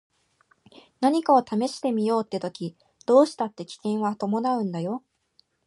[0.99, 5.03] 何かを試してみようって時どうしたって危険は伴うんだよ。